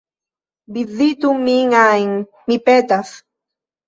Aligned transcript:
Vizitu 0.77 1.33
min 1.41 1.75
iam, 1.81 2.15
mi 2.47 2.57
petas! 2.71 3.13